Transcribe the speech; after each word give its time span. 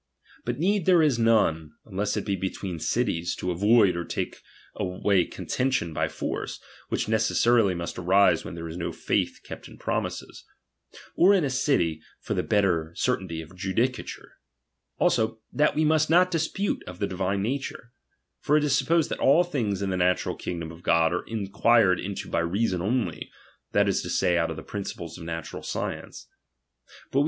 But 0.45 0.57
need 0.57 0.87
there 0.87 1.03
is 1.03 1.19
none, 1.19 1.73
unless 1.85 2.17
it 2.17 2.25
be 2.25 2.35
between 2.35 2.79
cities, 2.79 3.35
to 3.35 3.51
avoid 3.51 3.95
or 3.95 4.03
take 4.03 4.41
away 4.75 5.25
contention 5.25 5.95
oy 5.95 6.09
force, 6.09 6.59
which 6.89 7.07
necessarily 7.07 7.75
must 7.75 7.99
arise 7.99 8.43
where 8.43 8.51
there 8.55 8.67
IS 8.67 8.77
no 8.77 8.91
faith 8.91 9.41
kept 9.43 9.67
in 9.67 9.77
promises: 9.77 10.43
or 11.15 11.35
in 11.35 11.43
a 11.43 11.51
city, 11.51 12.01
for 12.19 12.33
the 12.33 12.41
lietter 12.41 12.97
certainty 12.97 13.43
of 13.43 13.55
judicature. 13.55 14.39
Also, 14.97 15.39
that 15.53 15.75
we 15.75 15.85
must 15.85 16.09
■^ot 16.09 16.31
dispute 16.31 16.83
of 16.87 16.97
the 16.97 17.05
divine 17.05 17.43
nature; 17.43 17.91
for 18.39 18.57
it 18.57 18.63
is 18.63 18.75
sup 18.75 18.87
posed 18.87 19.11
that 19.11 19.19
all 19.19 19.43
things 19.43 19.83
in 19.83 19.91
the 19.91 19.97
natural 19.97 20.35
kingdom 20.35 20.71
of 20.71 20.81
God 20.81 21.13
are 21.13 21.27
inquired 21.27 21.99
into 21.99 22.27
by 22.27 22.39
reason 22.39 22.81
only, 22.81 23.29
that 23.71 23.87
is 23.87 24.01
to 24.01 24.09
Say, 24.09 24.35
out 24.35 24.49
of 24.49 24.55
the 24.57 24.63
principles 24.63 25.19
of 25.19 25.25
natural 25.25 25.61
science. 25.61 26.27